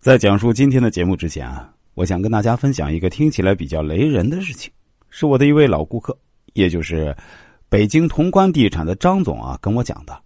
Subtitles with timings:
[0.00, 4.72] 在讲述今天的节目之前啊，我想跟大家分享一个听起来比较雷人的事情，
[5.10, 6.16] 是我的一位老顾客，
[6.54, 7.14] 也就是
[7.68, 10.22] 北京潼关地产的张总啊跟我讲的。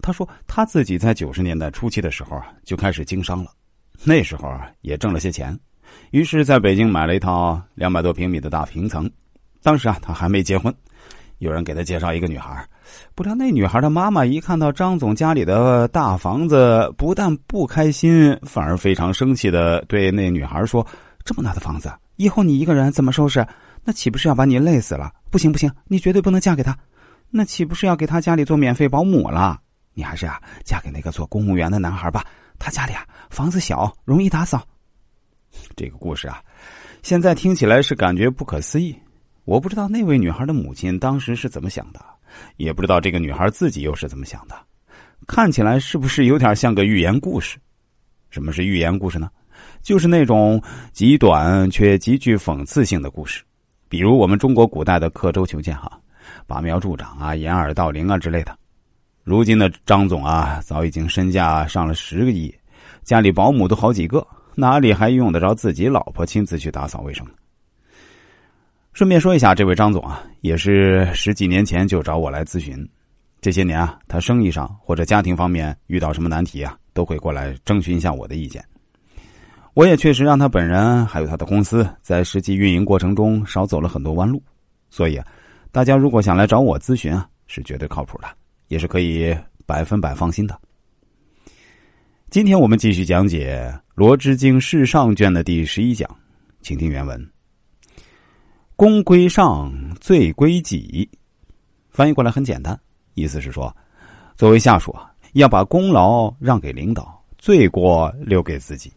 [0.00, 3.50] 他说他自己在九十年代初期的时候啊就开始经商了，
[4.04, 5.58] 那时候啊也挣了些钱，
[6.12, 9.10] 于是在北京买了一套两百多平米的大平层。
[9.60, 10.72] 当时啊他还没结婚，
[11.38, 12.64] 有人给他介绍一个女孩。
[13.14, 20.86] 不料那女孩的妈妈一看到张总家里的大房子，不但不开心，反而非常生气的对那女孩说
[21.24, 23.46] ：“这么大的房子，以后你一个人怎么收拾？
[23.84, 25.12] 那岂不是要把你累死了？
[25.30, 26.76] 不行不行，你绝对不能嫁给他，
[27.30, 29.60] 那岂不是要给他家里做免费保姆了？
[29.94, 32.24] 你还是啊，嫁给那个做公务员的男孩吧。
[32.58, 34.62] 他家里啊房子小，容易打扫。”
[35.74, 36.42] 这个故事啊，
[37.02, 38.94] 现在听起来是感觉不可思议。
[39.44, 42.00] 我不知道那位女孩的母亲当时是怎么想的。
[42.56, 44.54] 也不知道这个女孩自己又是怎么想的，
[45.26, 47.58] 看起来是不是有点像个寓言故事？
[48.30, 49.30] 什么是寓言故事呢？
[49.82, 53.42] 就是那种极短却极具讽刺性的故事，
[53.88, 55.98] 比如我们中国古代的刻舟求剑哈，
[56.46, 58.56] 拔苗助长啊，掩耳盗铃啊之类的。
[59.24, 62.54] 如今的张总啊，早已经身价上了十个亿，
[63.02, 67.26] 家里保姆都好几个，哪里还用得着自己老婆亲自去打扫卫生？
[68.96, 72.74] 顺便说一下，这位张总啊，也是十几年前就找我来咨询。
[73.42, 78.64] 这些年啊，他生意上或者家庭方面遇到什么难题啊，都会过来征询一下我的意见。
[79.74, 84.42] 我也确实让他本人还有他的公司在实际运营过程中少走了很多弯路。
[84.88, 85.26] 所以啊，
[85.70, 88.28] 大家如果想来找我咨询啊，是绝对靠谱的，
[88.68, 89.36] 也是可以
[89.66, 90.58] 百分百放心的。
[92.30, 96.08] 今天我们继续讲解《罗织经世上卷》的第十一讲，
[96.62, 97.35] 请听原文。
[98.76, 101.08] 功归上，罪归己。
[101.88, 102.78] 翻译过来很简单，
[103.14, 103.74] 意思是说，
[104.36, 104.94] 作为下属，
[105.32, 108.92] 要把功劳让给领导，罪过留给自己。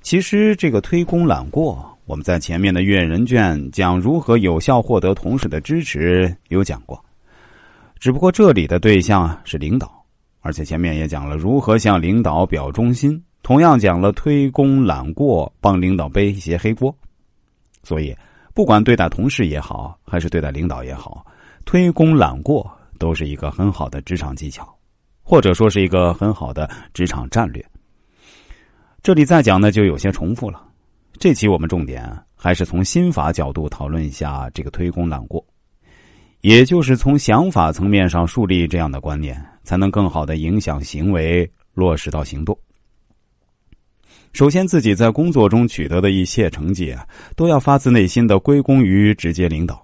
[0.00, 6.98] 其实这个推功揽过，我们在前面的阅人卷讲如何有效获得同事的支持有讲过，
[7.98, 9.92] 只不过这里的对象是领导，
[10.40, 16.96] 而且前面也讲了如何向领导表忠心，同样讲了推功揽过，帮领导背一些黑锅，
[17.82, 18.16] 所以。
[18.52, 21.24] 不管对待同事也好，还是对待领导也好，
[21.64, 24.68] 推功揽过都是一个很好的职场技巧，
[25.22, 27.64] 或者说是一个很好的职场战略。
[29.02, 30.62] 这里再讲呢，就有些重复了。
[31.18, 35.44] 这期我们重点还是从心法角度讨论一下这个推功揽过，
[36.40, 42.58] 也就是从想法层面上树立这样的观念，才能更好的影响行为，落实到行动。
[44.32, 49.82] 首先，自己在工作中取得的一切成绩啊，都要发自内心的归功于直接领导。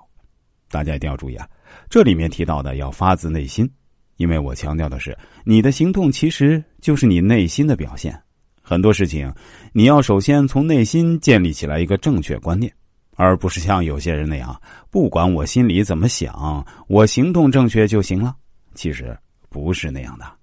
[0.70, 1.48] 大家一定要注意啊，
[1.88, 3.69] 这里面提到的要发自内心，
[4.16, 8.16] 因为我强调的是，你的行动其实就是你内心的表现。
[8.62, 9.32] 很多事情，
[9.72, 12.72] 你要首先从内心建立起来一个正确观念，
[13.15, 14.60] 而不是像有些人那样，
[14.91, 18.34] 不管我心里怎么想，我行动正确就行了。
[18.75, 19.16] 其实
[19.48, 20.35] 不是那样的。